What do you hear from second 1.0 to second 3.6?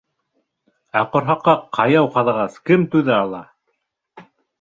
Ә ҡорһаҡҡа ҡаяу ҡаҙағас, кем түҙә ала?